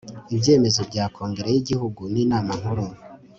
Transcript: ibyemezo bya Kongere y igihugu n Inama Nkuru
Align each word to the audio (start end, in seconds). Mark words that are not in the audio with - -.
ibyemezo 0.35 0.81
bya 0.89 1.05
Kongere 1.13 1.49
y 1.51 1.59
igihugu 1.61 2.01
n 2.13 2.15
Inama 2.23 2.51
Nkuru 2.59 2.85